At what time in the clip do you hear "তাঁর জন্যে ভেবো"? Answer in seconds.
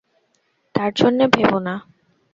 0.75-1.57